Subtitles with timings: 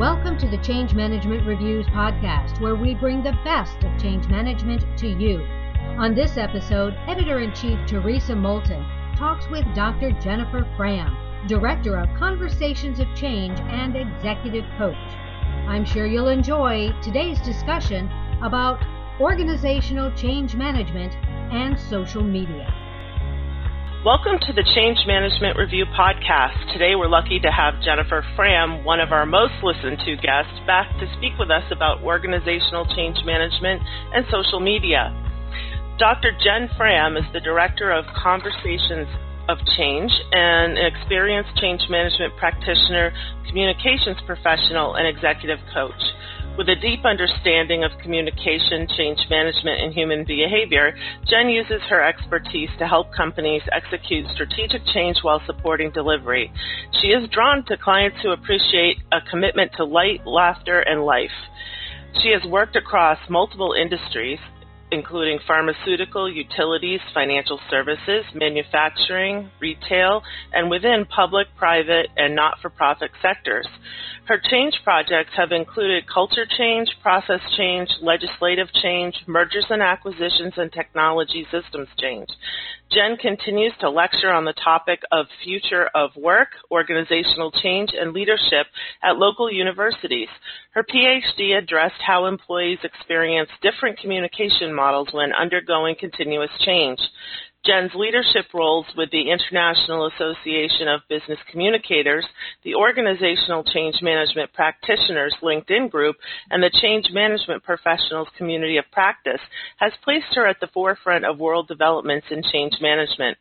[0.00, 4.82] Welcome to the Change Management Reviews podcast, where we bring the best of change management
[4.96, 5.42] to you.
[5.98, 8.82] On this episode, Editor in Chief Theresa Moulton
[9.14, 10.12] talks with Dr.
[10.12, 11.14] Jennifer Frahm,
[11.46, 14.96] Director of Conversations of Change and Executive Coach.
[15.68, 18.10] I'm sure you'll enjoy today's discussion
[18.42, 18.82] about
[19.20, 21.14] organizational change management
[21.52, 22.72] and social media.
[24.00, 26.72] Welcome to the Change Management Review podcast.
[26.72, 30.88] Today we're lucky to have Jennifer Frahm, one of our most listened to guests, back
[31.04, 33.84] to speak with us about organizational change management
[34.16, 35.12] and social media.
[36.00, 36.32] Dr.
[36.32, 39.04] Jen Frahm is the Director of Conversations
[39.52, 43.12] of Change and an experienced change management practitioner,
[43.52, 46.00] communications professional, and executive coach.
[46.60, 50.92] With a deep understanding of communication, change management, and human behavior,
[51.26, 56.52] Jen uses her expertise to help companies execute strategic change while supporting delivery.
[57.00, 61.32] She is drawn to clients who appreciate a commitment to light, laughter, and life.
[62.20, 64.38] She has worked across multiple industries,
[64.92, 73.10] including pharmaceutical, utilities, financial services, manufacturing, retail, and within public, private, and not for profit
[73.22, 73.66] sectors.
[74.26, 80.72] Her change projects have included culture change, process change, legislative change, mergers and acquisitions, and
[80.72, 82.28] technology systems change.
[82.92, 88.66] Jen continues to lecture on the topic of future of work, organizational change, and leadership
[89.02, 90.28] at local universities.
[90.72, 96.98] Her PhD addressed how employees experience different communication models when undergoing continuous change.
[97.66, 102.24] Jen's leadership roles with the International Association of Business Communicators,
[102.64, 106.16] the Organizational Change Management Practitioners LinkedIn group,
[106.50, 109.42] and the Change Management Professionals Community of Practice
[109.76, 113.36] has placed her at the forefront of world developments in change management.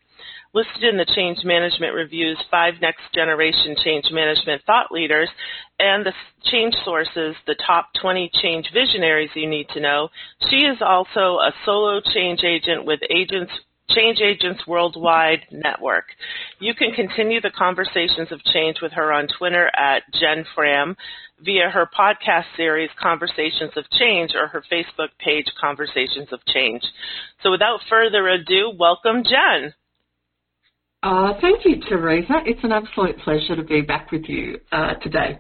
[0.54, 5.30] Listed in the Change Management Review's Five Next Generation Change Management Thought Leaders
[5.80, 6.14] and the
[6.46, 10.10] Change Sources, the top 20 change visionaries you need to know,
[10.50, 13.52] she is also a solo change agent with agents
[13.92, 16.06] Change Agents Worldwide Network.
[16.60, 20.96] You can continue the conversations of change with her on Twitter at Jen Frahm,
[21.42, 26.84] via her podcast series Conversations of Change or her Facebook page Conversations of Change.
[27.42, 29.74] So without further ado, welcome Jen.
[31.02, 32.42] Uh, thank you, Theresa.
[32.46, 35.40] It's an absolute pleasure to be back with you uh, today.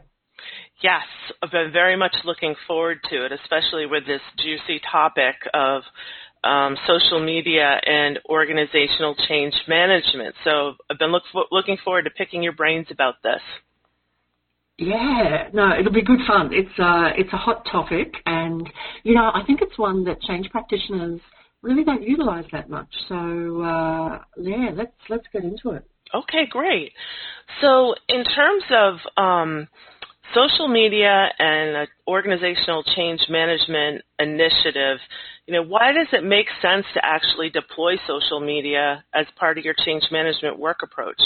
[0.81, 1.03] Yes,
[1.43, 5.81] I've been very much looking forward to it, especially with this juicy topic of
[6.45, 10.35] um, social media and organizational change management.
[10.45, 13.41] So I've been look looking forward to picking your brains about this.
[14.77, 16.51] Yeah, no, it'll be good fun.
[16.53, 18.65] It's uh, it's a hot topic, and
[19.03, 21.19] you know, I think it's one that change practitioners
[21.61, 22.89] really don't utilise that much.
[23.07, 25.85] So uh, yeah, let's let's get into it.
[26.13, 26.93] Okay, great.
[27.61, 29.67] So in terms of um,
[30.33, 34.97] social media and organizational change management initiative,
[35.45, 39.65] you know, why does it make sense to actually deploy social media as part of
[39.65, 41.21] your change management work approach?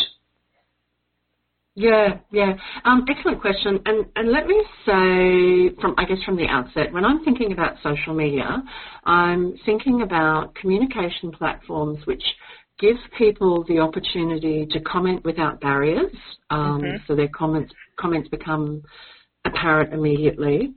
[1.76, 2.54] Yeah, yeah.
[2.86, 3.80] Um, excellent question.
[3.86, 7.78] And and let me say from I guess from the outset, when I'm thinking about
[7.82, 8.64] social media,
[9.06, 12.24] I'm thinking about communication platforms which
[12.80, 16.14] gives people the opportunity to comment without barriers.
[16.52, 16.98] Um, mm-hmm.
[17.08, 18.84] So their comments comments become
[19.46, 20.74] apparent immediately,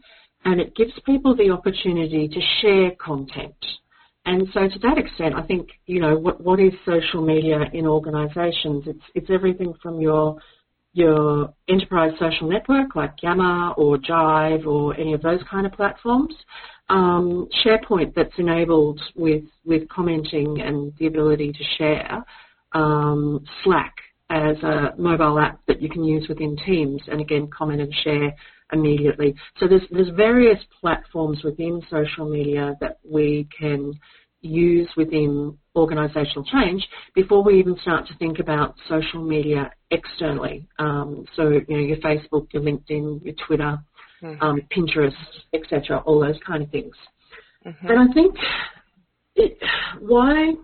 [0.46, 3.54] and it gives people the opportunity to share content.
[4.24, 7.86] And so, to that extent, I think you know what what is social media in
[7.86, 8.84] organisations?
[8.86, 10.38] It's it's everything from your
[10.96, 16.34] your enterprise social network like Yammer or Jive or any of those kind of platforms.
[16.88, 22.24] Um, SharePoint that's enabled with with commenting and the ability to share.
[22.72, 23.94] Um, Slack
[24.30, 28.34] as a mobile app that you can use within Teams and again comment and share
[28.72, 29.34] immediately.
[29.60, 33.92] So there's, there's various platforms within social media that we can
[34.40, 40.66] use within organisational change before we even start to think about social media externally.
[40.78, 43.78] Um, so you know your Facebook, your LinkedIn, your Twitter,
[44.22, 44.42] mm-hmm.
[44.42, 45.14] um, Pinterest,
[45.52, 45.98] etc.
[46.06, 46.94] All those kind of things.
[47.64, 47.86] Mm-hmm.
[47.86, 48.34] And I think
[49.34, 49.58] it,
[50.00, 50.54] why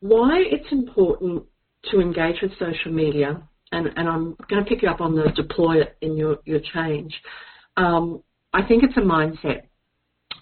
[0.00, 1.44] why it's important
[1.90, 3.42] to engage with social media
[3.72, 6.60] and, and I'm going to pick you up on the deploy it in your, your
[6.74, 7.14] change.
[7.76, 8.22] Um,
[8.52, 9.62] I think it's a mindset.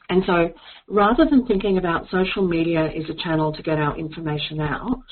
[0.09, 0.53] And so
[0.89, 5.03] rather than thinking about social media as a channel to get our information out,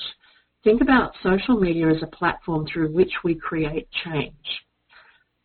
[0.63, 4.33] think about social media as a platform through which we create change.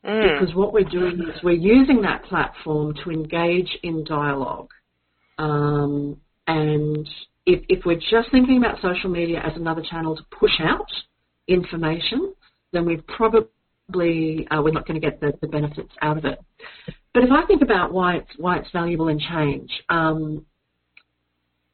[0.05, 0.41] Mm.
[0.41, 4.71] Because what we're doing is we're using that platform to engage in dialogue.
[5.39, 7.09] Um, and
[7.47, 10.91] if, if we're just thinking about social media as another channel to push out
[11.49, 12.35] information,
[12.73, 16.39] then we've probably uh, we're not going to get the, the, benefits out of it.
[17.13, 20.47] But if I think about why it's why it's valuable in change, um,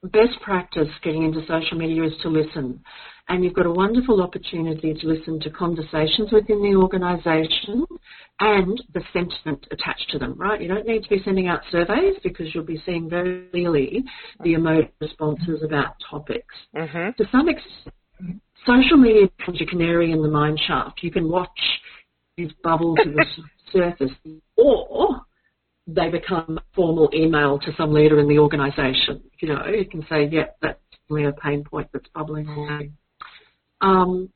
[0.03, 2.81] best practice getting into social media is to listen.
[3.29, 7.85] And you've got a wonderful opportunity to listen to conversations within the organisation
[8.39, 10.61] and the sentiment attached to them, right?
[10.61, 14.05] You don't need to be sending out surveys because you'll be seeing very clearly
[14.45, 16.55] the emotive responses about topics.
[16.77, 17.21] Mm-hmm.
[17.21, 21.03] To some extent, social media becomes your canary in the mine shaft.
[21.03, 21.49] You can watch
[22.37, 22.99] these bubbles
[23.77, 24.17] surface,
[24.57, 25.23] or
[25.87, 29.23] they become a formal email to some leader in the organisation.
[29.41, 32.91] You know, you can say, yeah, that's really a pain point that's bubbling away.
[33.81, 34.31] Um,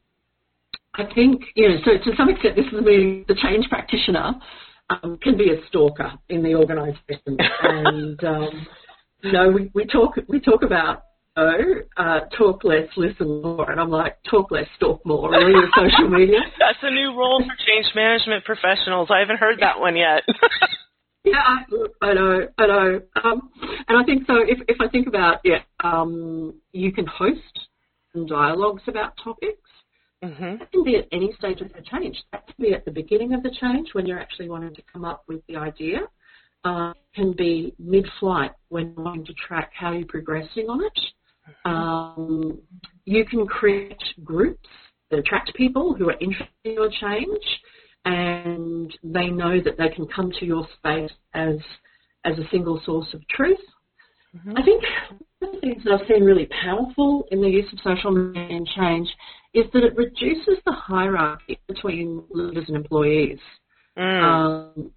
[0.94, 4.34] I think, you know, so to some extent, this is where the change practitioner
[4.90, 8.66] um, can be a stalker in the organisation, and um,
[9.22, 11.04] you know, we, we talk we talk about
[11.36, 15.70] oh, uh, talk less, listen more, and I'm like, talk less, talk more, really, with
[15.74, 16.40] social media.
[16.58, 19.08] That's a new role for change management professionals.
[19.10, 20.22] I haven't heard that one yet.
[21.22, 21.42] Yeah,
[22.00, 23.00] I know, I know.
[23.22, 23.50] Um,
[23.88, 24.36] and I think so.
[24.36, 27.68] If, if I think about yeah, um, you can host
[28.12, 29.58] some dialogues about topics.
[30.24, 30.58] Mm-hmm.
[30.58, 32.16] That can be at any stage of the change.
[32.32, 35.04] That can be at the beginning of the change when you're actually wanting to come
[35.04, 36.00] up with the idea.
[36.62, 40.92] Uh, can be mid-flight when you're wanting to track how you're progressing on it.
[41.64, 42.60] Um,
[43.04, 44.68] you can create groups
[45.10, 47.42] that attract people who are interested in your change
[48.04, 51.56] and they know that they can come to your space as
[52.24, 53.58] as a single source of truth.
[54.36, 54.56] Mm-hmm.
[54.56, 54.84] I think
[55.38, 58.56] one of the things that I've seen really powerful in the use of social media
[58.56, 59.08] and change
[59.54, 63.38] is that it reduces the hierarchy between leaders and employees.
[63.98, 64.22] Mm.
[64.22, 64.90] Um,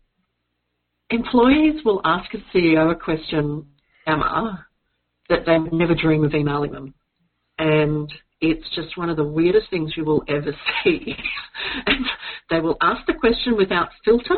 [1.09, 3.65] employees will ask a CEO a question,
[4.05, 4.67] Emma,
[5.33, 6.93] that they would never dream of emailing them.
[7.57, 10.51] And it's just one of the weirdest things you will ever
[10.83, 11.15] see.
[11.85, 12.05] and
[12.49, 14.37] they will ask the question without filter,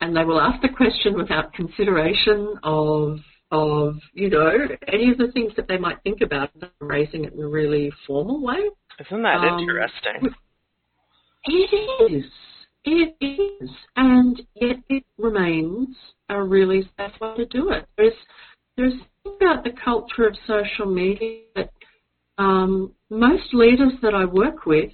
[0.00, 3.18] and they will ask the question without consideration of
[3.50, 4.50] of you know
[4.88, 6.50] any of the things that they might think about
[6.80, 8.58] raising it in a really formal way.
[9.00, 10.34] Isn't that um, interesting?
[11.44, 12.24] It is.
[12.86, 15.88] It is, and yet it remains
[16.28, 17.86] a really safe way to do it.
[17.96, 18.12] There's
[18.76, 21.70] there's about the culture of social media that
[22.38, 24.90] um, most leaders that I work with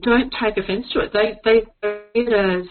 [0.00, 1.12] don't take offence to it.
[1.12, 2.66] They they see it as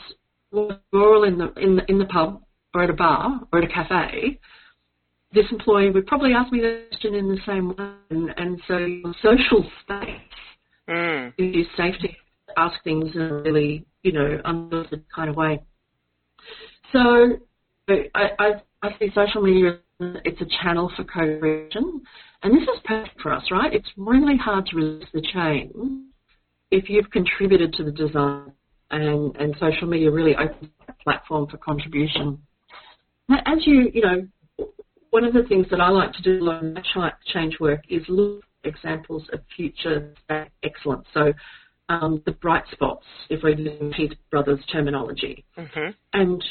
[0.93, 2.41] all in the in the in the pub
[2.73, 4.39] or at a bar or at a cafe.
[5.33, 9.13] This employee would probably ask me the question in the same way, and, and so
[9.21, 10.19] social space
[10.89, 11.33] mm.
[11.37, 12.09] is safe to
[12.57, 15.61] ask things in a really you know unfiltered kind of way.
[16.91, 17.39] So
[17.87, 18.51] I I,
[18.81, 22.01] I see social media it's a channel for co-creation,
[22.43, 23.73] and this is perfect for us, right?
[23.73, 25.71] It's really hard to resist the change
[26.71, 28.53] if you've contributed to the design,
[28.89, 32.41] and, and social media really opens a platform for contribution.
[33.29, 34.27] As you, you know,
[35.11, 38.43] one of the things that I like to do in my change work is look
[38.63, 40.13] at examples of future
[40.63, 41.05] excellence.
[41.13, 41.33] So
[41.89, 45.45] um, the bright spots, if we're using Peter Brothers terminology.
[45.57, 45.91] Mm-hmm.
[46.13, 46.43] And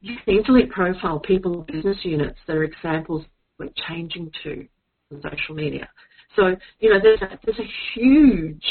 [0.00, 3.24] you can easily profile people in business units that are examples
[3.58, 4.66] we're changing to
[5.12, 5.88] on social media.
[6.36, 8.64] So, you know, there's a, there's a huge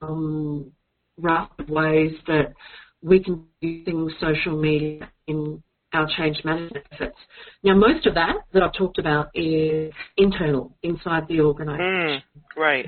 [0.00, 0.72] um,
[1.18, 2.54] raft of ways that
[3.02, 5.62] we can do things social media in
[5.92, 7.16] our change management efforts.
[7.62, 12.22] Now, most of that that I've talked about is internal, inside the organisation.
[12.36, 12.86] Mm, right.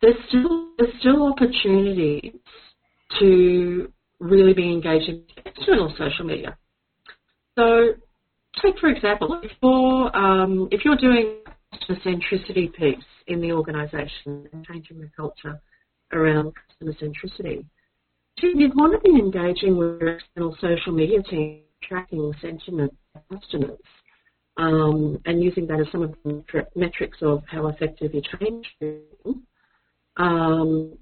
[0.00, 2.34] There's still there's still opportunities
[3.18, 6.56] to really be engaging external social media.
[7.58, 7.94] So,
[8.62, 11.38] take for example, if you're um, if you're doing
[11.88, 15.60] a centricity piece in the organisation and changing the culture
[16.12, 17.64] around customer centricity,
[18.42, 23.78] you'd want to be engaging with your external social media team, tracking sentiment of customers,
[24.56, 29.34] um, and using that as some of the metrics of how effective your change is.
[30.16, 30.96] Um,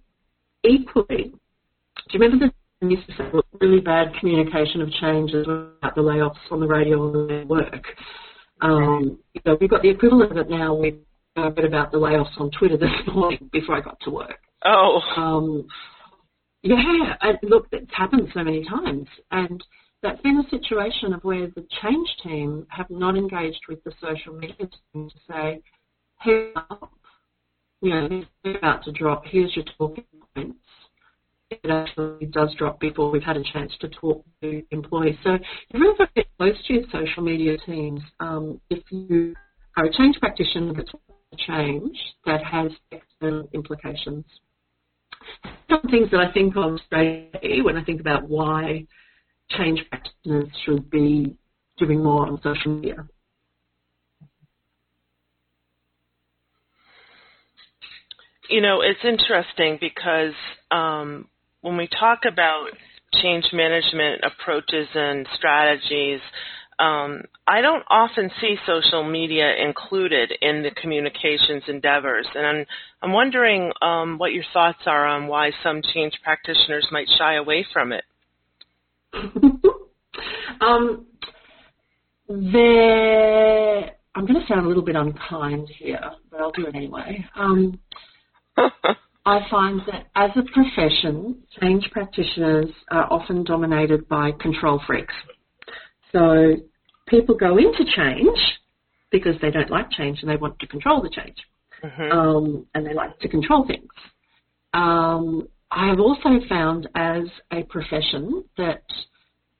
[0.65, 2.53] equally, do you remember the
[2.91, 3.25] used to say
[3.61, 7.85] really bad communication of changes about the layoffs on the radio and the work.
[8.61, 10.99] Um, you know, we've got the equivalent of it now We
[11.37, 14.39] a bit about the layoffs on Twitter this morning before I got to work.
[14.65, 15.01] Oh.
[15.17, 15.67] Um,
[16.63, 19.63] yeah, and look, it's happened so many times, and
[20.03, 24.33] that's been a situation of where the change team have not engaged with the social
[24.35, 25.63] media team to say,
[26.23, 26.53] hey,
[27.83, 29.25] you know, this about to drop.
[29.27, 30.64] Here's your talking points
[31.63, 35.17] it actually does drop before we've had a chance to talk to employees.
[35.23, 35.39] So
[35.73, 39.35] you really got to get close to your social media teams um, if you
[39.77, 40.91] are a change practitioner that's
[41.39, 41.97] change
[42.27, 44.25] that has external implications.
[45.69, 48.87] some things that I think of straight away when I think about why
[49.51, 51.37] change practitioners should be
[51.79, 53.07] doing more on social media.
[58.49, 60.35] You know, it's interesting because
[60.71, 61.29] um,
[61.65, 62.67] when we talk about
[63.23, 66.21] change management approaches and strategies,
[66.79, 72.67] um, I don't often see social media included in the communications endeavors, and I'm,
[73.01, 77.65] I'm wondering um, what your thoughts are on why some change practitioners might shy away
[77.73, 78.05] from it.
[80.61, 81.07] um,
[82.29, 87.25] there, I'm going to sound a little bit unkind here, but I'll do it anyway.
[89.27, 95.15] I find that as a profession, change practitioners are often dominated by control freaks.
[96.13, 96.57] So
[97.09, 98.39] people go into change
[99.11, 101.37] because they don't like change and they want to control the change.
[101.83, 102.13] Mm-hmm.
[102.13, 103.89] Um, and they like to control things.
[104.75, 108.85] Um, I have also found as a profession that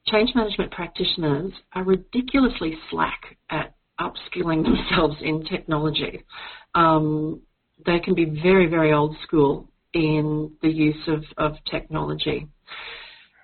[0.07, 6.23] change management practitioners are ridiculously slack at upskilling themselves in technology.
[6.75, 7.41] Um,
[7.85, 12.47] they can be very, very old school in the use of, of technology.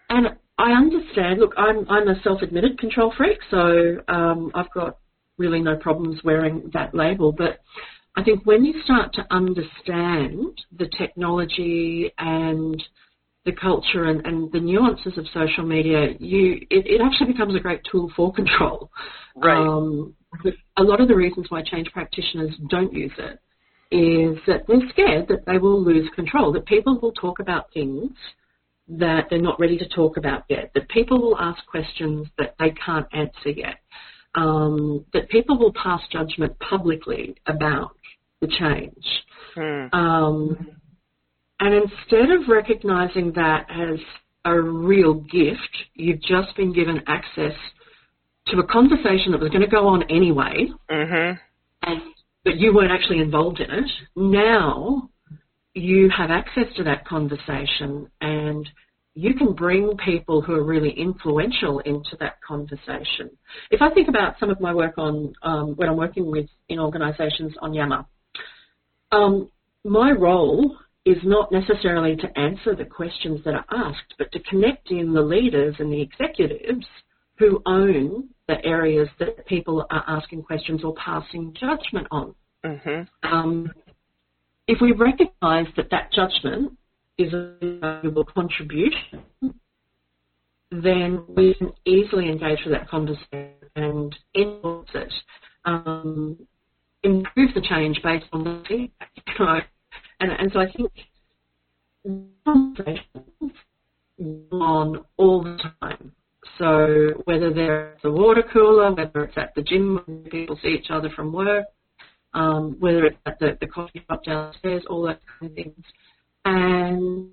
[0.09, 1.39] And I understand.
[1.39, 4.97] Look, I'm I'm a self-admitted control freak, so um, I've got
[5.37, 7.31] really no problems wearing that label.
[7.31, 7.61] But
[8.15, 12.81] I think when you start to understand the technology and
[13.45, 17.59] the culture and, and the nuances of social media, you it, it actually becomes a
[17.59, 18.91] great tool for control.
[19.35, 19.57] Right.
[19.57, 20.13] Um,
[20.77, 23.39] a lot of the reasons why change practitioners don't use it
[23.91, 28.11] is that they're scared that they will lose control, that people will talk about things
[28.87, 32.71] that they're not ready to talk about yet, that people will ask questions that they
[32.85, 33.79] can't answer yet,
[34.35, 37.91] um, that people will pass judgment publicly about
[38.41, 39.05] the change.
[39.55, 39.87] Hmm.
[39.93, 40.67] Um,
[41.59, 43.99] and instead of recognizing that as
[44.45, 47.53] a real gift, you've just been given access
[48.47, 51.37] to a conversation that was going to go on anyway, mm-hmm.
[51.83, 52.01] and
[52.43, 53.89] but you weren't actually involved in it.
[54.15, 55.09] Now
[55.73, 58.67] you have access to that conversation and
[59.13, 63.29] you can bring people who are really influential into that conversation.
[63.69, 66.79] If I think about some of my work on um, when I'm working with in
[66.79, 68.05] organisations on Yammer,
[69.11, 69.49] um,
[69.83, 74.91] my role is not necessarily to answer the questions that are asked, but to connect
[74.91, 76.85] in the leaders and the executives
[77.41, 82.35] who own the areas that people are asking questions or passing judgment on.
[82.63, 83.33] Mm-hmm.
[83.33, 83.71] Um,
[84.67, 86.77] if we recognise that that judgment
[87.17, 89.23] is a valuable contribution,
[90.71, 95.13] then we can easily engage with that conversation and influence it,
[95.65, 96.37] um,
[97.03, 99.09] improve the change based on the feedback.
[99.39, 99.59] You know?
[100.19, 100.91] and, and so I think
[102.45, 103.53] conversations
[104.51, 106.11] on all the time.
[106.57, 110.69] So whether they're at the water cooler, whether it's at the gym when people see
[110.69, 111.65] each other from work,
[112.33, 115.85] um, whether it's at the, the coffee shop downstairs, all those kind of things.
[116.45, 117.29] And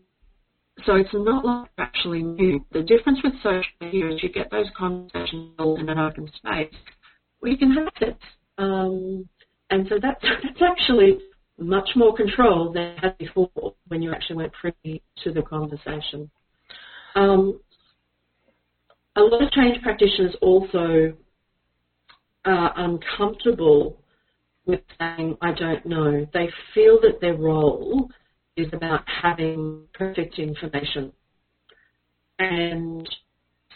[0.85, 2.65] so it's not like actually new.
[2.73, 6.75] The difference with social media is you get those conversations in an open space
[7.41, 8.19] where you can have it.
[8.59, 9.29] Um,
[9.71, 11.19] and so that's, that's actually
[11.59, 13.51] much more control than had before
[13.89, 16.31] when you actually went free to the conversation.
[17.15, 17.61] Um,
[19.19, 21.13] a lot of change practitioners also
[22.45, 24.01] are uncomfortable
[24.65, 26.27] with saying, I don't know.
[26.33, 28.11] They feel that their role
[28.57, 31.13] is about having perfect information.
[32.39, 33.09] And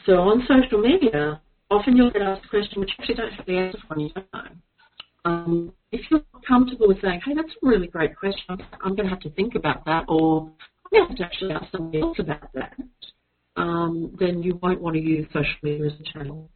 [0.06, 3.46] so on social media, often you'll get asked a question which you actually don't have
[3.46, 4.48] the answer for you don't know.
[5.24, 9.10] Um, if you're comfortable with saying, hey, that's a really great question, I'm going to
[9.10, 10.50] have to think about that, or
[10.84, 12.74] I'm going to have to actually ask somebody else about that,
[13.56, 16.50] um, then you won't want to use social media as a channel.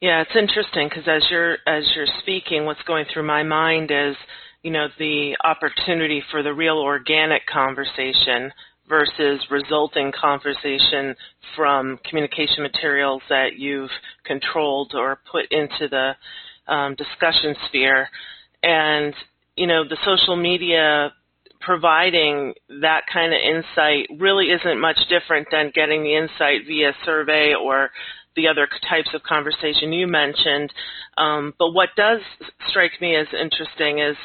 [0.00, 4.16] Yeah, it's interesting because as you're as you're speaking, what's going through my mind is,
[4.62, 8.52] you know, the opportunity for the real organic conversation
[8.86, 11.16] versus resulting conversation
[11.56, 13.90] from communication materials that you've
[14.24, 16.12] controlled or put into the
[16.70, 18.08] um, discussion sphere,
[18.62, 19.14] and
[19.56, 21.12] you know, the social media
[21.64, 27.54] providing that kind of insight really isn't much different than getting the insight via survey
[27.54, 27.90] or
[28.36, 30.72] the other types of conversation you mentioned.
[31.16, 32.20] Um, but what does
[32.68, 34.16] strike me as interesting is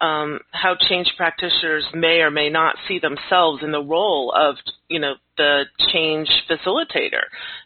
[0.00, 4.56] um, how change practitioners may or may not see themselves in the role of,
[4.88, 7.22] you know, the change facilitator,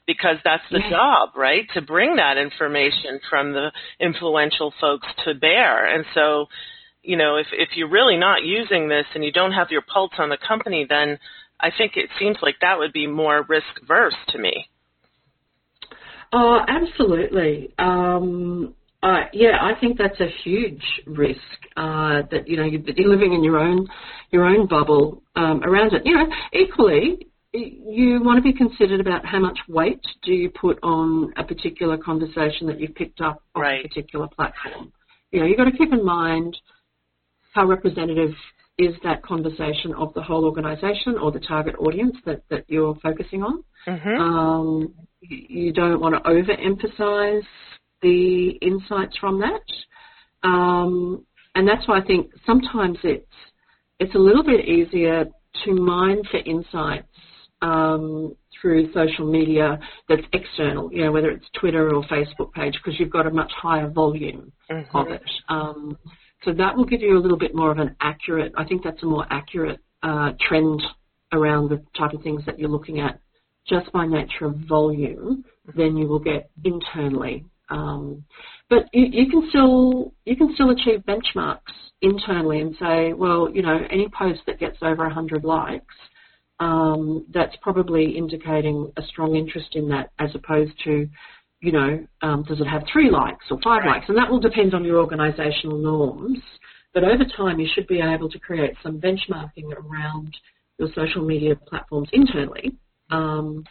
[0.06, 0.90] because that's the yeah.
[0.90, 1.66] job, right?
[1.74, 5.86] To bring that information from the influential folks to bear.
[5.86, 6.46] And so,
[7.06, 10.12] you know, if if you're really not using this and you don't have your pulse
[10.18, 11.18] on the company, then
[11.60, 14.68] I think it seems like that would be more risk verse to me.
[16.32, 17.72] Oh, absolutely.
[17.78, 21.40] Um, uh, yeah, I think that's a huge risk
[21.76, 23.86] uh, that you know you're living in your own
[24.32, 26.02] your own bubble um, around it.
[26.04, 30.80] You know, equally, you want to be considered about how much weight do you put
[30.82, 33.84] on a particular conversation that you've picked up on right.
[33.84, 34.92] a particular platform.
[35.30, 36.56] You know, you've got to keep in mind
[37.56, 38.30] how representative
[38.78, 43.42] is that conversation of the whole organisation or the target audience that, that you're focusing
[43.42, 43.64] on.
[43.88, 44.20] Mm-hmm.
[44.20, 47.46] Um, you don't want to overemphasize
[48.02, 50.46] the insights from that.
[50.46, 53.24] Um, and that's why I think sometimes it's
[53.98, 55.24] it's a little bit easier
[55.64, 57.08] to mine for insights
[57.62, 63.00] um, through social media that's external, you know, whether it's Twitter or Facebook page, because
[63.00, 64.96] you've got a much higher volume mm-hmm.
[64.96, 65.22] of it.
[66.44, 69.02] So that will give you a little bit more of an accurate, I think that's
[69.02, 70.82] a more accurate uh, trend
[71.32, 73.20] around the type of things that you're looking at
[73.68, 75.44] just by nature of volume
[75.76, 77.44] than you will get internally.
[77.68, 78.24] Um,
[78.70, 83.62] but you, you, can still you can still achieve benchmarks internally and say, well, you
[83.62, 85.94] know, any post that gets over 100 likes,
[86.60, 91.08] um, that's probably indicating a strong interest in that, as opposed to
[91.60, 94.06] you know, um, does it have three likes or five likes?
[94.08, 96.38] And that will depend on your organisational norms.
[96.92, 100.34] But over time, you should be able to create some benchmarking around
[100.78, 102.72] your social media platforms internally
[103.10, 103.64] um,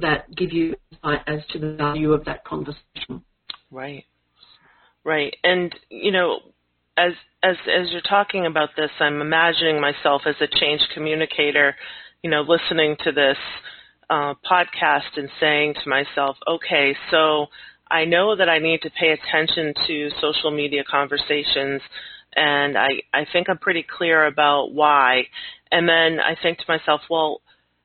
[0.00, 3.22] that give you insight as to the value of that conversation.
[3.70, 4.04] Right,
[5.04, 6.40] right, and you know,
[6.96, 7.12] as
[7.42, 11.74] as as you're talking about this, I'm imagining myself as a change communicator,
[12.22, 13.36] you know, listening to this
[14.10, 17.46] uh, podcast and saying to myself, okay, so
[17.90, 21.82] I know that I need to pay attention to social media conversations,
[22.34, 25.24] and I, I think I'm pretty clear about why.
[25.70, 27.40] And then I think to myself, well,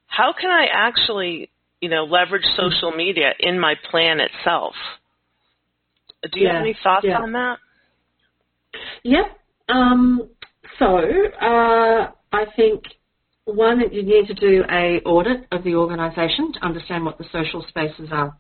[0.08, 1.50] how can I actually,
[1.82, 4.74] you know, leverage social media in my plan itself?
[6.32, 7.19] Do you yeah, have any thoughts yeah.
[7.19, 7.58] on that?
[9.04, 9.39] Yep.
[9.69, 10.30] Um,
[10.80, 10.98] so
[11.41, 12.84] uh, I think
[13.45, 17.65] one, you need to do a audit of the organisation to understand what the social
[17.67, 18.38] spaces are.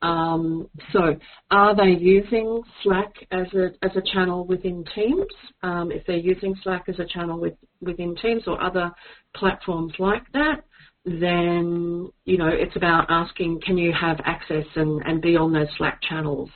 [0.00, 1.16] Um, so,
[1.50, 5.26] are they using Slack as a as a channel within Teams?
[5.64, 8.92] Um, if they're using Slack as a channel with, within Teams or other
[9.34, 10.62] platforms like that,
[11.04, 15.66] then you know it's about asking, can you have access and, and be on those
[15.78, 16.50] Slack channels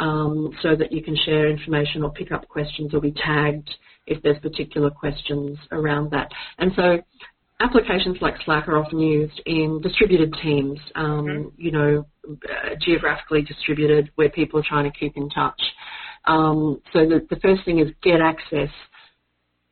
[0.00, 3.70] um, so that you can share information or pick up questions or be tagged
[4.06, 6.28] if there's particular questions around that.
[6.58, 6.98] And so
[7.60, 11.48] applications like Slack are often used in distributed teams, um, mm-hmm.
[11.56, 15.60] you know, uh, geographically distributed where people are trying to keep in touch.
[16.24, 18.70] Um, so the, the first thing is get access,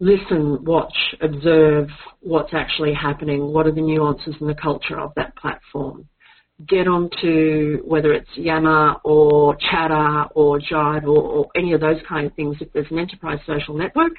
[0.00, 1.88] listen, watch, observe
[2.20, 6.08] what's actually happening, what are the nuances in the culture of that platform.
[6.68, 12.26] Get onto whether it's Yammer or Chatter or Jive or, or any of those kind
[12.26, 14.12] of things if there's an enterprise social network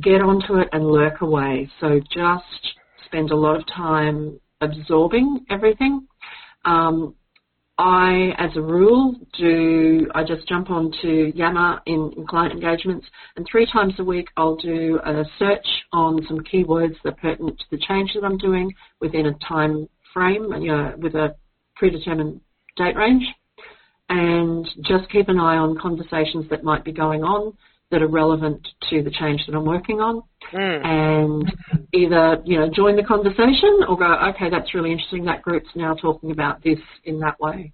[0.00, 1.70] get onto it and lurk away.
[1.80, 2.74] So just
[3.06, 6.06] spend a lot of time absorbing everything.
[6.64, 7.14] Um,
[7.78, 13.46] I, as a rule, do I just jump onto Yammer in, in, client engagements, and
[13.50, 17.64] three times a week I'll do a search on some keywords that are pertinent to
[17.70, 21.34] the change that I'm doing within a time frame, you know, with a
[21.76, 22.40] predetermined
[22.76, 23.24] date range,
[24.08, 27.52] and just keep an eye on conversations that might be going on
[27.90, 30.84] that are relevant to the change that I'm working on, mm.
[30.84, 31.52] and
[31.92, 35.24] either you know join the conversation or go, okay, that's really interesting.
[35.24, 37.72] That group's now talking about this in that way.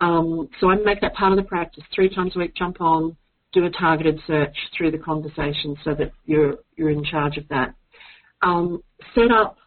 [0.00, 1.84] Um, so I make that part of the practice.
[1.94, 3.16] Three times a week, jump on,
[3.52, 7.74] do a targeted search through the conversation so that you're you're in charge of that.
[8.42, 8.82] Um,
[9.14, 9.58] set up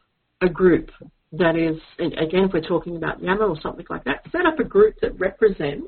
[0.42, 0.90] a group
[1.34, 4.64] that is, again, if we're talking about Yammer or something like that, set up a
[4.64, 5.88] group that represents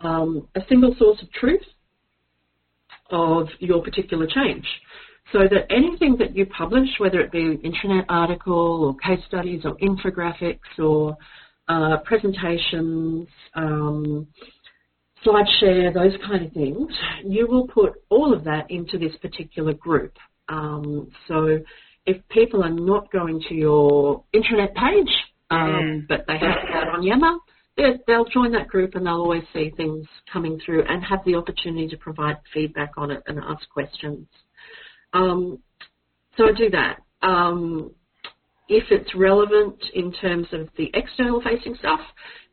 [0.00, 1.60] um, a single source of truth
[3.10, 4.66] of your particular change.
[5.32, 9.62] So that anything that you publish, whether it be an internet article or case studies
[9.64, 11.16] or infographics or
[11.68, 14.26] uh, presentations, um,
[15.26, 16.90] SlideShare, those kind of things,
[17.24, 20.14] you will put all of that into this particular group.
[20.48, 21.60] Um, so
[22.08, 25.14] if people are not going to your intranet page,
[25.50, 26.08] um, mm.
[26.08, 27.36] but they have that on Yammer,
[28.06, 31.86] they'll join that group and they'll always see things coming through and have the opportunity
[31.86, 34.26] to provide feedback on it and ask questions.
[35.12, 35.58] Um,
[36.36, 37.02] so I do that.
[37.20, 37.90] Um,
[38.70, 42.00] if it's relevant in terms of the external facing stuff,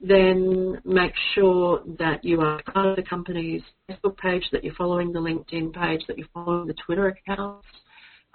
[0.02, 5.14] then make sure that you are part of the company's Facebook page, that you're following
[5.14, 7.66] the LinkedIn page, that you're following the Twitter accounts,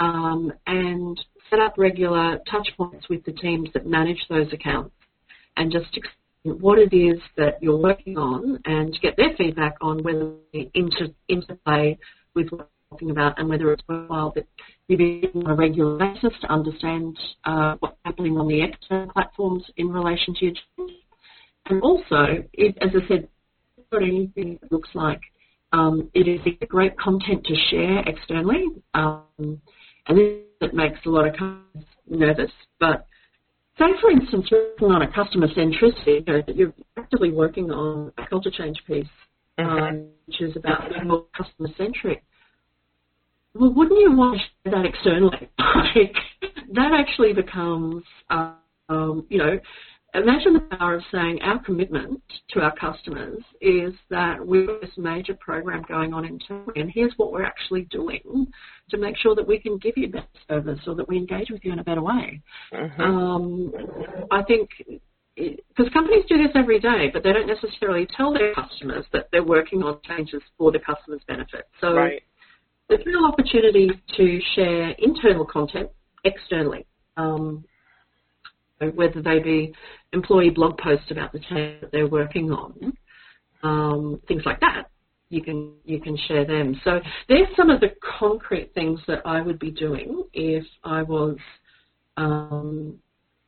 [0.00, 4.94] um, and set up regular touch points with the teams that manage those accounts
[5.56, 10.02] and just explain what it is that you're working on and get their feedback on
[10.02, 11.98] whether they inter- interplay
[12.34, 14.46] with what you're talking about and whether it's worthwhile that
[14.88, 19.64] you be on a regular basis to understand uh, what's happening on the external platforms
[19.76, 20.92] in relation to your change.
[21.66, 23.28] And also, as I said,
[23.92, 25.20] got anything that looks like
[25.72, 28.66] um, it is great content to share externally.
[28.94, 29.60] Um,
[30.08, 32.50] and this makes a lot of customers nervous.
[32.78, 33.06] But
[33.78, 38.26] say, for instance, working on a customer centricity, you know, you're actively working on a
[38.26, 39.06] culture change piece,
[39.58, 39.82] mm-hmm.
[39.82, 42.22] um, which is about being more customer centric.
[43.54, 45.50] Well, wouldn't you want to share that externally?
[45.58, 46.14] like,
[46.72, 49.58] that actually becomes, um, you know,
[50.14, 52.20] Imagine the power of saying our commitment
[52.51, 57.12] to our customers is that we've got this major program going on internally, and here's
[57.16, 58.46] what we're actually doing
[58.90, 61.64] to make sure that we can give you better service or that we engage with
[61.64, 62.40] you in a better way.
[62.73, 63.01] Mm-hmm.
[63.01, 63.73] Um,
[64.33, 64.70] I think
[65.37, 69.44] because companies do this every day, but they don't necessarily tell their customers that they're
[69.44, 71.68] working on changes for the customer's benefit.
[71.81, 72.23] So right.
[72.88, 75.90] there's real opportunity to share internal content
[76.25, 76.85] externally.
[77.16, 77.64] Um,
[78.88, 79.74] whether they be
[80.12, 82.92] employee blog posts about the change that they're working on,
[83.62, 84.84] um, things like that.
[85.28, 86.80] You can you can share them.
[86.82, 91.36] So there's some of the concrete things that I would be doing if I was
[92.16, 92.98] um,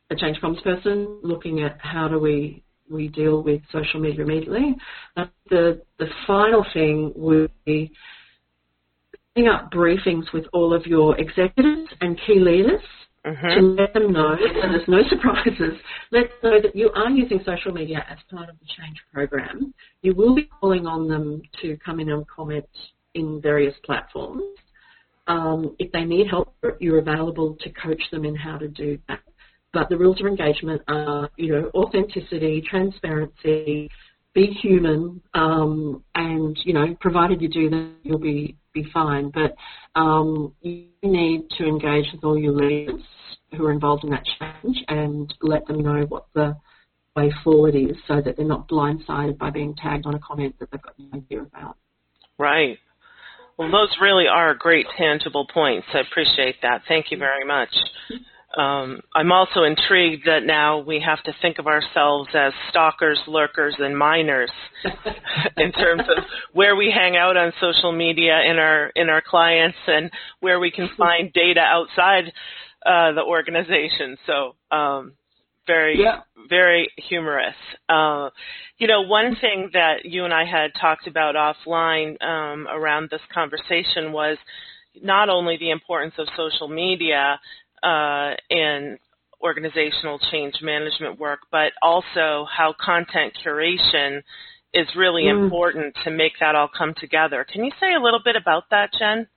[0.09, 4.75] a change comms person, looking at how do we we deal with social media immediately.
[5.49, 7.91] The the final thing would be
[9.35, 12.81] setting up briefings with all of your executives and key leaders
[13.25, 13.47] mm-hmm.
[13.47, 15.79] to let them know, and there's no surprises,
[16.11, 19.73] let them know that you are using social media as part of the change program.
[20.01, 22.65] You will be calling on them to come in and comment
[23.13, 24.43] in various platforms.
[25.27, 29.19] Um, if they need help, you're available to coach them in how to do that.
[29.71, 33.89] But the rules of engagement are, you know, authenticity, transparency,
[34.33, 39.31] be human, um, and you know, provided you do that, you'll be be fine.
[39.31, 39.55] But
[39.99, 43.01] um, you need to engage with all your leaders
[43.55, 46.55] who are involved in that change and let them know what the
[47.15, 50.71] way forward is, so that they're not blindsided by being tagged on a comment that
[50.71, 51.77] they've got no idea about.
[52.39, 52.79] Right.
[53.57, 55.85] Well, those really are great tangible points.
[55.93, 56.81] I appreciate that.
[56.87, 57.69] Thank you very much.
[58.55, 63.75] Um, I'm also intrigued that now we have to think of ourselves as stalkers, lurkers,
[63.79, 64.51] and miners
[65.57, 69.77] in terms of where we hang out on social media in our in our clients
[69.87, 72.25] and where we can find data outside
[72.85, 74.17] uh, the organization.
[74.27, 75.13] So um,
[75.65, 76.21] very yeah.
[76.47, 77.55] very humorous.
[77.89, 78.29] Uh,
[78.77, 83.21] you know, one thing that you and I had talked about offline um, around this
[83.33, 84.37] conversation was
[85.01, 87.39] not only the importance of social media
[87.83, 88.97] uh, in
[89.41, 94.21] organizational change management work, but also how content curation
[94.73, 95.43] is really mm.
[95.43, 97.45] important to make that all come together.
[97.51, 99.27] Can you say a little bit about that, Jen?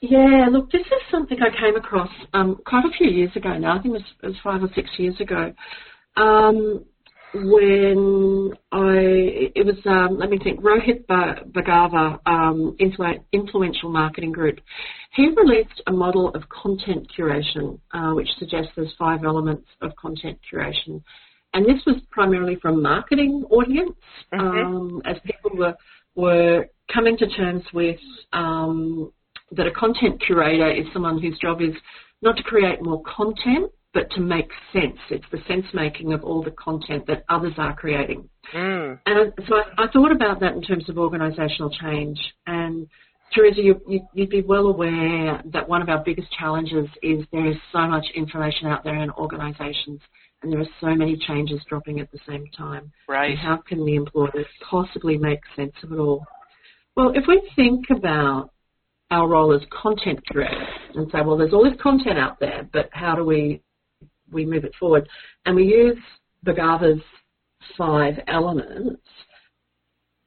[0.00, 3.78] Yeah, look, this is something I came across um, quite a few years ago now.
[3.78, 5.52] I think it was, it was five or six years ago.
[6.16, 6.84] Um,
[7.34, 14.60] when I, it was, um, let me think, Rohit Bhargava, um, Influential Marketing Group.
[15.14, 20.38] He released a model of content curation, uh, which suggests there's five elements of content
[20.50, 21.02] curation.
[21.54, 23.96] And this was primarily from marketing audience,
[24.32, 24.76] mm-hmm.
[24.76, 25.74] um, as people were,
[26.14, 28.00] were coming to terms with
[28.32, 29.12] um,
[29.52, 31.74] that a content curator is someone whose job is
[32.22, 34.98] not to create more content, but to make sense.
[35.10, 38.28] It's the sense making of all the content that others are creating.
[38.54, 38.98] Mm.
[39.06, 42.18] And so I, I, thought about that in terms of organisational change.
[42.46, 42.88] And
[43.34, 47.46] Theresa, you, you, you'd be well aware that one of our biggest challenges is there
[47.46, 50.00] is so much information out there in organisations
[50.42, 52.92] and there are so many changes dropping at the same time.
[53.08, 53.30] Right.
[53.30, 56.24] And how can the employers possibly make sense of it all?
[56.96, 58.50] Well, if we think about
[59.10, 62.88] our role as content creators and say, well, there's all this content out there, but
[62.92, 63.62] how do we
[64.32, 65.08] we move it forward.
[65.46, 65.98] And we use
[66.44, 67.02] Bhargava's
[67.78, 69.00] five elements.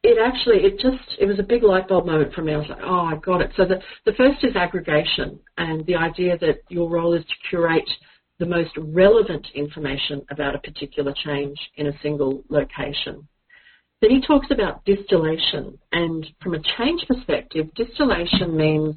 [0.03, 2.53] It actually, it just, it was a big light bulb moment for me.
[2.53, 3.51] I was like, oh, I got it.
[3.57, 7.89] So the, the first is aggregation and the idea that your role is to curate
[8.37, 13.27] the most relevant information about a particular change in a single location.
[14.01, 18.95] Then he talks about distillation, and from a change perspective, distillation means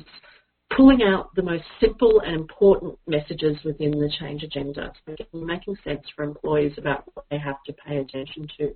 [0.76, 4.92] pulling out the most simple and important messages within the change agenda,
[5.32, 8.74] making sense for employees about what they have to pay attention to.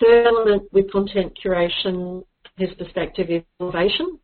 [0.00, 2.24] Third element with content curation,
[2.56, 4.18] his perspective is innovation.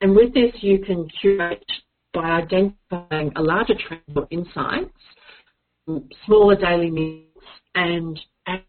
[0.00, 1.64] And with this, you can curate
[2.12, 4.90] by identifying a larger trend or insights,
[6.26, 7.28] smaller daily needs,
[7.74, 8.18] and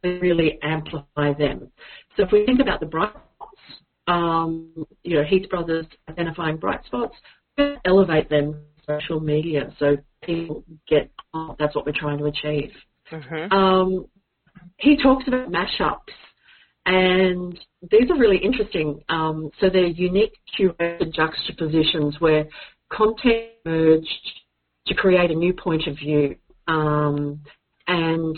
[0.03, 1.71] really amplify them.
[2.15, 3.15] So if we think about the bright
[4.08, 4.70] um,
[5.04, 7.16] you know, Heath Brothers identifying bright spots,
[7.86, 8.56] elevate them
[8.88, 12.72] social media so people get, oh, that's what we're trying to achieve.
[13.12, 13.54] Mm-hmm.
[13.54, 14.08] Um,
[14.78, 16.13] he talks about mashups
[16.86, 17.58] and
[17.89, 19.04] these are really interesting.
[19.10, 22.46] Um, so they're unique curated juxtapositions where
[22.92, 24.08] content merged
[24.88, 26.36] to create a new point of view.
[26.68, 27.42] Um,
[27.88, 28.38] and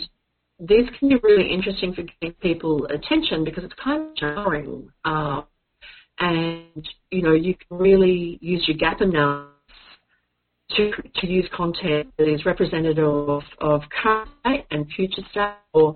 [0.60, 4.90] these can be really interesting for getting people attention because it's kind of jarring.
[5.04, 5.42] Uh,
[6.18, 9.52] and, you know, you can really use your gap analysis
[10.70, 15.94] to, to use content that is representative of, of current state and future state or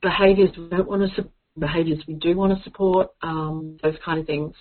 [0.00, 4.20] behaviours we don't want to support, behaviours we do want to support, um, those kind
[4.20, 4.54] of things.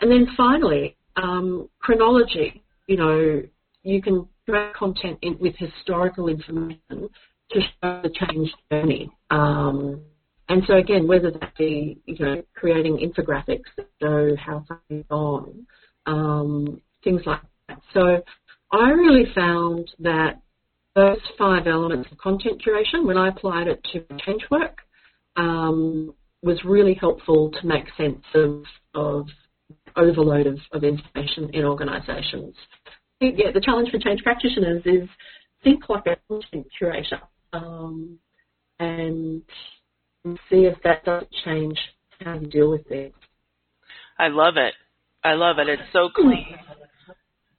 [0.00, 2.62] And then finally, um, chronology.
[2.86, 3.42] You know,
[3.82, 7.08] you can track content in, with historical information
[7.50, 9.10] to show the change journey.
[9.30, 10.00] Um,
[10.52, 15.66] and so again, whether that be you know creating infographics that show how you've gone,
[16.04, 17.80] um, things like that.
[17.94, 18.22] So
[18.70, 20.42] I really found that
[20.94, 24.80] those five elements of content curation, when I applied it to change work,
[25.36, 26.12] um,
[26.42, 29.26] was really helpful to make sense of, of
[29.96, 32.54] overload of, of information in organisations.
[33.20, 35.08] Yeah, the challenge for change practitioners is
[35.64, 37.20] think like a content curator
[37.54, 38.18] um,
[38.78, 39.42] and
[40.24, 41.78] see if that doesn't change
[42.20, 43.14] how you deal with things.
[44.18, 44.74] I love it.
[45.24, 45.68] I love it.
[45.68, 46.56] It's so clean.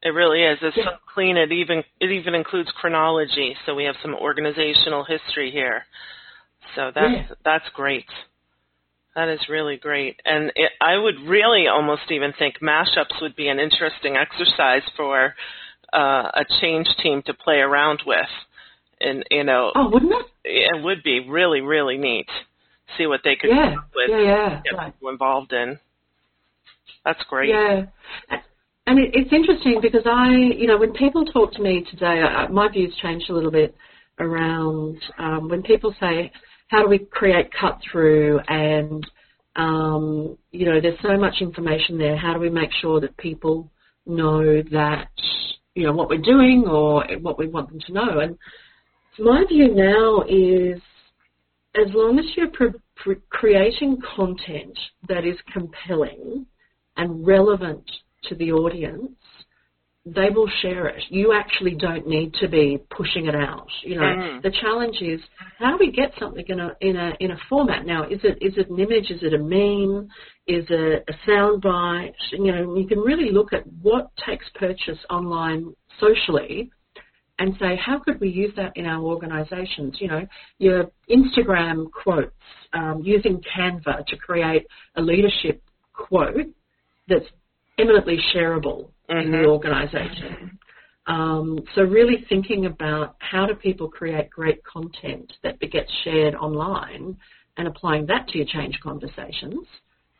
[0.01, 0.57] It really is.
[0.61, 0.83] It's yeah.
[0.85, 1.37] so clean.
[1.37, 5.83] It even it even includes chronology, so we have some organizational history here.
[6.75, 7.35] So that's yeah.
[7.45, 8.05] that's great.
[9.15, 10.19] That is really great.
[10.25, 15.35] And it, I would really almost even think mashups would be an interesting exercise for
[15.93, 18.19] uh, a change team to play around with.
[18.99, 20.25] And, you know, oh, wouldn't it?
[20.43, 22.27] It would be really, really neat.
[22.97, 23.69] See what they could yeah.
[23.69, 24.61] come up with yeah, yeah.
[24.63, 24.93] get right.
[24.93, 25.79] people involved in.
[27.05, 27.49] That's great.
[27.49, 27.85] Yeah.
[28.85, 32.47] And it, it's interesting because I, you know, when people talk to me today, I,
[32.47, 33.75] my views changed a little bit
[34.19, 36.31] around um, when people say,
[36.73, 39.05] how do we create cut through and
[39.55, 43.69] um, you know there's so much information there how do we make sure that people
[44.07, 45.09] know that
[45.75, 48.37] you know what we're doing or what we want them to know and
[49.19, 50.81] my view now is
[51.75, 52.47] as long as you're
[53.29, 54.77] creating content
[55.07, 56.45] that is compelling
[56.97, 57.83] and relevant
[58.23, 59.11] to the audience
[60.05, 61.01] they will share it.
[61.09, 63.67] You actually don't need to be pushing it out.
[63.83, 64.41] You know, mm.
[64.41, 65.21] the challenge is
[65.59, 68.03] how do we get something in a in a in a format now?
[68.03, 69.09] Is it is it an image?
[69.09, 70.09] Is it a meme?
[70.45, 72.11] Is it a sound bite?
[72.31, 76.69] You know, you can really look at what takes purchase online socially
[77.39, 79.95] and say, how could we use that in our organisations?
[79.99, 80.27] You know,
[80.59, 82.31] your Instagram quotes,
[82.73, 85.61] um, using Canva to create a leadership
[85.93, 86.47] quote
[87.07, 87.25] that's
[87.77, 89.17] eminently shareable mm-hmm.
[89.17, 89.47] in the mm-hmm.
[89.47, 90.59] organisation.
[91.05, 97.17] Um, so really thinking about how do people create great content that gets shared online
[97.57, 99.65] and applying that to your change conversations.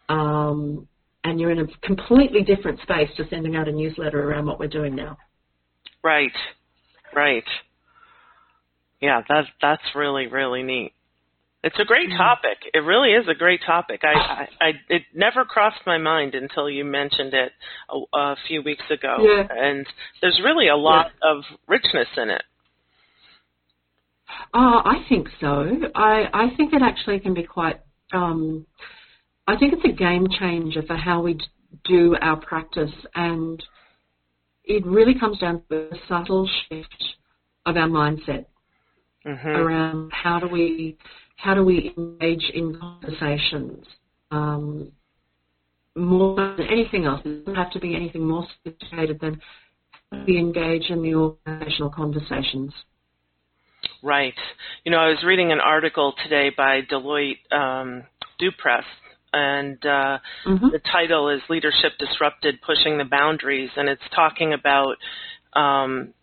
[0.10, 0.88] Um,
[1.24, 4.68] and you're in a completely different space to sending out a newsletter around what we're
[4.68, 5.18] doing now.
[6.04, 6.34] Right,
[7.16, 7.44] right.
[9.02, 10.94] Yeah, that's that's really really neat.
[11.64, 12.18] It's a great mm.
[12.18, 12.58] topic.
[12.74, 14.02] It really is a great topic.
[14.04, 17.54] I, I, I it never crossed my mind until you mentioned it
[17.90, 19.16] a, a few weeks ago.
[19.22, 19.48] Yeah.
[19.50, 19.88] And
[20.22, 21.32] there's really a lot yeah.
[21.32, 22.44] of richness in it.
[24.54, 25.66] Oh, I think so.
[25.96, 27.80] I, I think it actually can be quite.
[28.12, 28.66] Um,
[29.48, 31.40] I think it's a game changer for how we
[31.86, 33.64] do our practice, and
[34.74, 37.04] it really comes down to a subtle shift
[37.66, 38.46] of our mindset
[39.26, 39.48] mm-hmm.
[39.48, 40.98] around how do we
[41.36, 43.86] how do we engage in conversations
[44.32, 44.92] um,
[45.96, 47.22] more than anything else?
[47.26, 49.42] It doesn't have to be anything more sophisticated than
[50.26, 52.74] we engage in the organizational conversations.
[54.02, 54.34] Right.
[54.86, 58.04] You know, I was reading an article today by Deloitte um,
[58.40, 58.86] DU Press,
[59.34, 60.70] and uh, mm-hmm.
[60.72, 64.96] the title is "Leadership Disrupted: Pushing the Boundaries," and it's talking about,
[65.54, 66.14] um,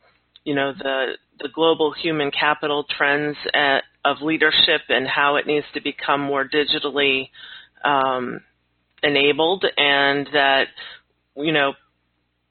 [0.44, 5.66] you know, the the global human capital trends at, of leadership and how it needs
[5.74, 7.30] to become more digitally
[7.84, 8.40] um,
[9.02, 10.68] enabled, and that
[11.36, 11.72] you know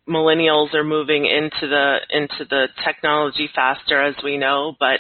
[0.10, 5.00] millennials are moving into the into the technology faster, as we know, but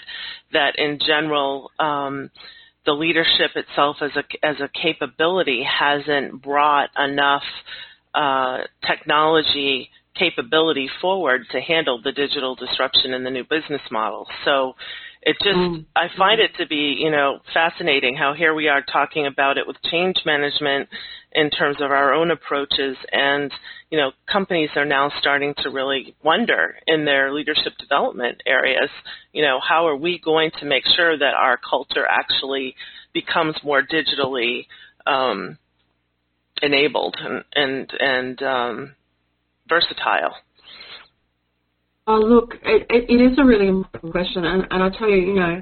[0.54, 2.30] that in general, um,
[2.90, 7.44] the leadership itself as a as a capability hasn't brought enough
[8.16, 14.26] uh, technology capability forward to handle the digital disruption in the new business model.
[14.44, 14.74] So
[15.22, 15.86] it just mm.
[15.96, 19.68] I find it to be you know fascinating how here we are talking about it
[19.68, 20.90] with change management
[21.32, 23.52] in terms of our own approaches and
[23.90, 28.90] you know companies are now starting to really wonder in their leadership development areas
[29.34, 32.76] you know how are we going to make sure that our culture actually
[33.14, 34.66] becomes more digitally
[35.06, 35.58] um,
[36.62, 38.96] enabled and and and um,
[39.68, 40.34] versatile
[42.12, 45.36] Oh, look, it, it is a really important question, and, and I tell you, you
[45.36, 45.62] know,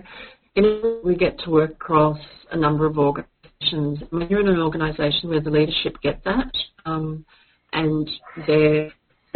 [0.55, 2.17] in, we get to work across
[2.53, 3.99] a number of organisations.
[4.11, 6.49] When you're in an organisation where the leadership get that,
[6.85, 7.25] um,
[7.73, 8.09] and
[8.47, 8.93] they're,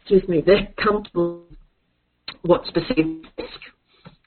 [0.00, 1.44] excuse me, they're comfortable
[2.42, 3.06] what specific
[3.38, 3.60] risk.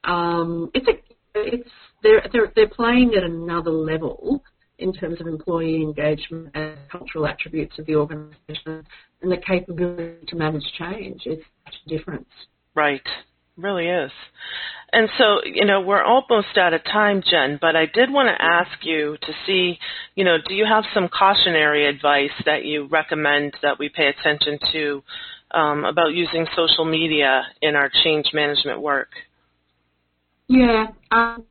[0.06, 0.91] Um, it's a,
[1.36, 1.70] it's
[2.02, 4.41] they're they're they're playing at another level
[4.82, 8.86] in terms of employee engagement and cultural attributes of the organisation
[9.22, 11.22] and the capability to manage change.
[11.26, 12.30] is such a difference.
[12.76, 13.02] Right.
[13.58, 14.12] Really is.
[14.94, 18.44] And so, you know, we're almost out of time, Jen, but I did want to
[18.44, 19.78] ask you to see,
[20.15, 24.60] you know, do you have some cautionary advice that you recommend that we pay attention
[24.74, 25.04] to
[25.52, 29.10] um, about using social media in our change management work?
[30.48, 30.88] Yeah.
[31.12, 31.46] Um,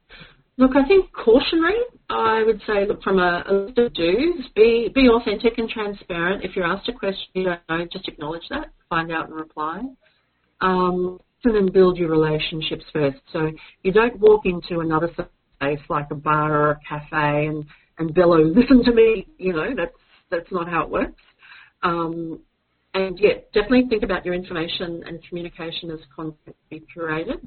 [0.60, 1.78] look, I think cautionary
[2.10, 6.44] I would say, look, from a, a list of do's, be, be authentic and transparent.
[6.44, 9.82] If you're asked a question you don't know, just acknowledge that, find out and reply.
[10.60, 13.16] Um, and then build your relationships first.
[13.32, 13.50] So
[13.82, 17.64] you don't walk into another space like a bar or a cafe and,
[17.98, 19.96] and bellow, listen to me, you know, that's,
[20.30, 21.22] that's not how it works.
[21.82, 22.40] Um,
[22.92, 27.40] and yeah, definitely think about your information and communication as content be curated.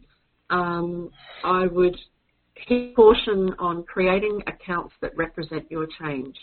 [0.50, 1.12] Um,
[1.44, 1.98] I would
[2.56, 6.36] Key caution on creating accounts that represent your change.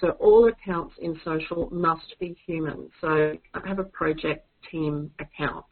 [0.00, 2.90] So all accounts in social must be human.
[3.00, 5.64] So have a project team account.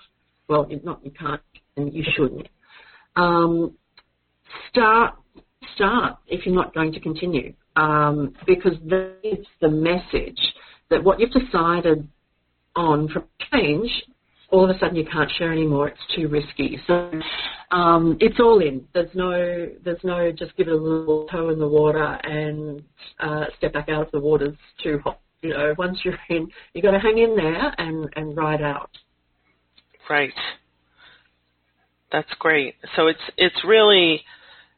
[0.48, 1.40] Well, not you can't
[1.76, 2.48] and you shouldn't.
[3.16, 3.76] Um,
[4.70, 5.14] start
[5.74, 10.40] start if you're not going to continue um, because that's the message
[10.90, 12.08] that what you've decided
[12.76, 13.90] on from change
[14.50, 15.88] all of a sudden you can't share anymore.
[15.88, 16.80] It's too risky.
[16.86, 17.10] So
[17.70, 18.84] um, it's all in.
[18.94, 22.82] There's no, there's no just give it a little toe in the water and
[23.20, 25.20] uh, step back out if the water's too hot.
[25.42, 28.90] You know, once you're in, you've got to hang in there and, and ride out.
[30.08, 30.34] Right.
[32.12, 32.74] That's great.
[32.96, 34.22] So it's it's really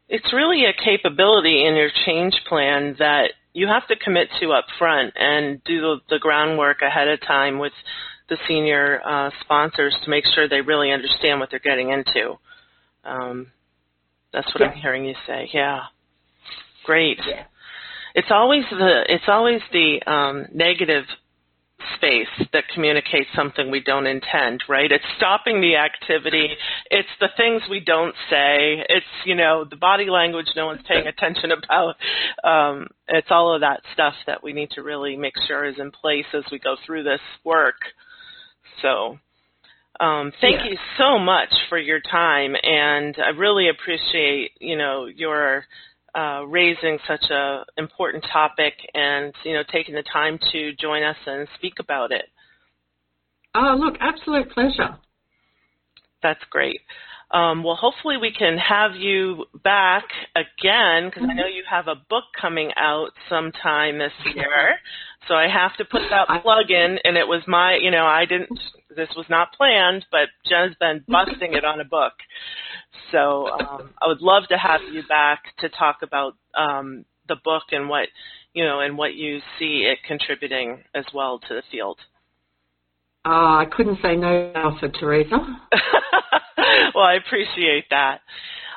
[0.08, 4.66] it's really a capability in your change plan that you have to commit to up
[4.78, 7.72] front and do the, the groundwork ahead of time with
[8.28, 12.38] the senior uh, sponsors to make sure they really understand what they're getting into.
[13.04, 13.48] Um,
[14.32, 14.68] that's what yeah.
[14.68, 15.50] I'm hearing you say.
[15.52, 15.80] Yeah,
[16.84, 17.18] great.
[17.26, 17.44] Yeah.
[18.14, 21.04] It's always the it's always the um, negative
[21.96, 24.90] space that communicates something we don't intend, right?
[24.90, 26.48] It's stopping the activity.
[26.90, 28.84] It's the things we don't say.
[28.88, 31.96] It's, you know, the body language no one's paying attention about.
[32.44, 35.90] Um, it's all of that stuff that we need to really make sure is in
[35.90, 37.76] place as we go through this work.
[38.80, 39.18] So,
[40.00, 40.70] um, thank yeah.
[40.70, 45.64] you so much for your time, and I really appreciate you know your
[46.14, 51.16] uh, raising such a important topic and you know taking the time to join us
[51.26, 52.26] and speak about it.
[53.54, 54.96] Oh, look, absolute pleasure.
[56.22, 56.80] That's great.
[57.32, 60.04] Um, well, hopefully we can have you back
[60.36, 64.76] again because I know you have a book coming out sometime this year.
[65.28, 68.26] So I have to put that plug in, and it was my, you know, I
[68.26, 68.58] didn't,
[68.94, 72.12] this was not planned, but Jen's been busting it on a book.
[73.10, 77.62] So um, I would love to have you back to talk about um, the book
[77.70, 78.08] and what,
[78.52, 81.98] you know, and what you see it contributing as well to the field.
[83.24, 85.38] Uh, I couldn't say no now for Theresa.
[86.94, 88.20] well, I appreciate that.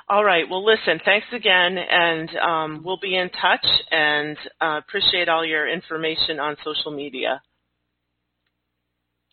[0.07, 0.47] All right.
[0.49, 5.67] Well, listen, thanks again, and um, we'll be in touch and uh, appreciate all your
[5.67, 7.41] information on social media.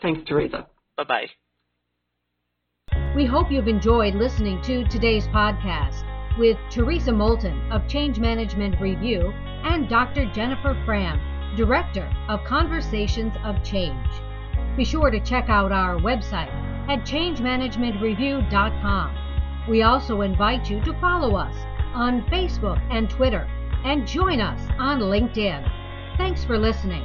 [0.01, 0.67] Thanks, Theresa.
[0.97, 1.27] Bye bye.
[3.15, 6.09] We hope you've enjoyed listening to today's podcast
[6.39, 9.31] with Theresa Moulton of Change Management Review
[9.65, 10.31] and Dr.
[10.33, 11.21] Jennifer Frahm,
[11.57, 14.09] Director of Conversations of Change.
[14.77, 19.19] Be sure to check out our website at changemanagementreview.com.
[19.69, 21.55] We also invite you to follow us
[21.95, 23.49] on Facebook and Twitter
[23.85, 25.71] and join us on LinkedIn.
[26.17, 27.05] Thanks for listening.